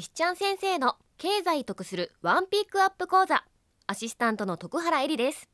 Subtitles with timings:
[0.00, 3.44] 石ちゃん先生の経済得するワンピックアップ講座
[3.86, 5.50] アシスタントの徳原恵里です。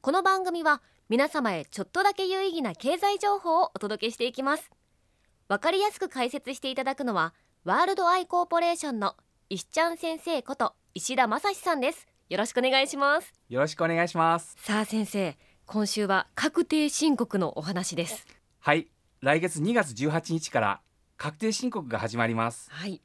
[0.00, 4.70] この番組は皆様へちょっとだけ有意義な経済情報をお届けしていきます。
[5.48, 7.34] わかりやすく解説していただくのは
[7.64, 9.16] ワールドアイコーポレーションの
[9.48, 12.06] 石ちゃん先生こと石田正史さんです。
[12.28, 13.32] よろしくお願いします。
[13.48, 14.54] よろしくお願いします。
[14.60, 15.36] さあ先生
[15.66, 18.28] 今週は確定申告のお話です。
[18.60, 18.86] はい。
[19.22, 20.80] 来月2月18日から
[21.16, 22.70] 確定申告が始まります。
[22.70, 23.02] はい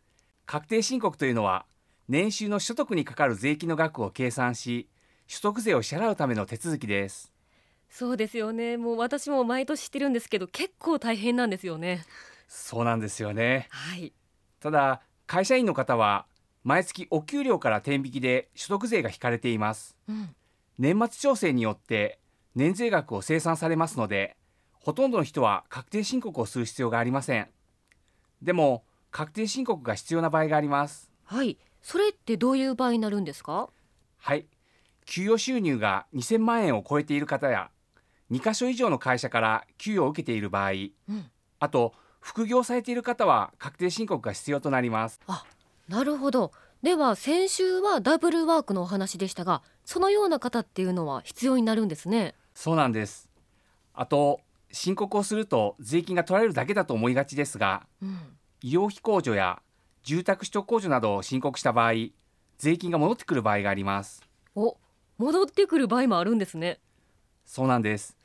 [0.47, 1.65] 確定申告というのは
[2.07, 4.87] 年収の所得にかかる税金の額を計算し
[5.27, 7.33] 所得税を支払うための手続きです。
[7.89, 8.77] そうですよね。
[8.77, 12.05] もう私も毎年知ってるんですけど結構大変なんですよね。
[12.47, 13.67] そうなんですよね。
[13.71, 14.13] はい。
[14.61, 16.25] ただ会社員の方は
[16.63, 19.97] 毎月お給料から天引きで所得税が引かれています。
[20.07, 20.33] うん。
[20.79, 22.19] 年末調整によって
[22.55, 24.37] 年税額を精算されますので
[24.71, 27.49] ほとんどの人は確定申告をする必要がありません。
[28.41, 28.85] でも
[29.17, 31.09] 確定申告が必要な場合があります。
[31.23, 31.57] はい。
[31.81, 33.69] それってどういう場合になるんですか？
[34.17, 34.45] はい。
[35.07, 37.71] 給与収入が2000万円を超えている方や
[38.29, 40.91] 2カ所以上の会社から給与を受けている場合うん。
[41.59, 45.19] あと副業されている方は確定申告が必要となります。
[45.87, 46.51] なるほど。
[46.83, 52.35] では先週はダブルワークのお話でしたがそのような方っていうのは必要になるんですね。
[52.53, 53.31] そうなんです。
[53.95, 58.19] あと申告をすると税金が取られるだけだと思いがちですがうん
[58.61, 59.61] 医療費控除や
[60.03, 61.93] 住宅取得控除などを申告した場合
[62.57, 64.21] 税金が戻ってくる場合があります。
[64.55, 64.77] お
[65.17, 66.79] 戻ってくる場合もあるんですね。
[67.45, 68.17] そうなんです。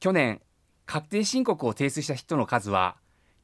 [0.00, 0.40] 去年
[0.86, 2.96] 確定申告を提出した人の数は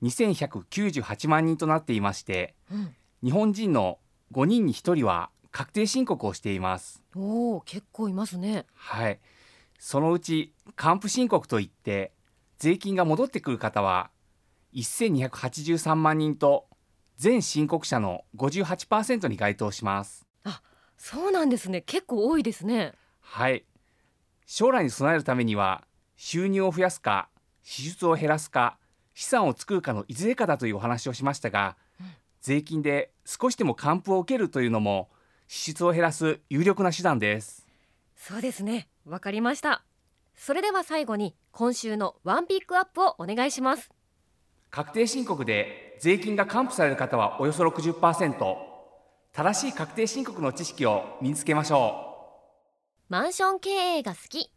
[0.02, 2.94] 2198万人となっていましてうん。
[3.22, 3.98] 日本人の
[4.32, 7.02] 5人に1人は確定申告をしています。
[7.14, 8.66] おお結構いますね。
[8.74, 9.18] はい。
[9.78, 12.12] そのうち還付申告といって
[12.58, 14.10] 税金が戻ってくる方は
[14.74, 16.66] 1283万人と
[17.16, 20.30] 全申告者の58%に該当します。
[21.00, 21.80] そうなんですね。
[21.80, 22.92] 結構多いですね。
[23.20, 23.64] はい。
[24.44, 25.82] 将来に備えるためには
[26.16, 27.30] 収入を増やすか
[27.62, 28.76] 支出を減らすか
[29.14, 32.06] 資産を作るかのいずれかだというお話をしましたが、うん。
[32.42, 35.08] 税金で少しでも還付を受けるというのも
[35.48, 37.66] 支出を減らす有力な手段です。
[38.14, 38.86] そうですね。
[39.06, 39.82] わかりました。
[40.36, 43.90] それでは最後に今週のワンピックアップをお願いします
[44.70, 48.56] 確定申告で税金が還付される方はおよそ60%
[49.32, 53.12] 正しい確定申告の知識を身につけましょう。
[53.12, 54.52] マンション経営が好き。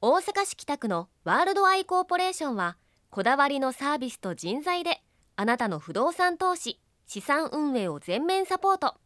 [0.00, 2.76] 大阪市北区のワールドアイコーポレーションは
[3.10, 5.02] こだわりのサービスと人材で
[5.36, 8.96] あなたの不動産投資資産運営を全面サポート。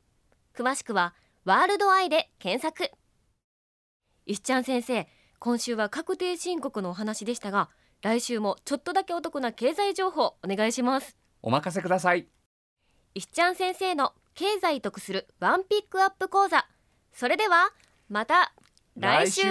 [0.57, 2.91] 詳しくはワールドアイで検索。
[4.27, 7.69] 石ちゃん先生今週は確定申告のお話でしたが
[8.03, 11.17] 来週もちょっとだけお得な経済情報お願いします。
[11.43, 12.27] うお任せください。
[13.15, 16.67] 石ちゃん先生の経済得するワンピックアップ講座。
[17.13, 17.71] それでは
[18.09, 18.53] また
[18.97, 19.43] 来週